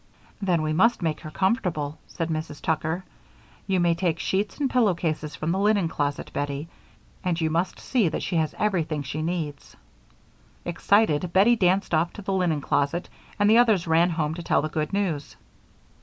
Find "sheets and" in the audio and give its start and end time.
4.17-4.67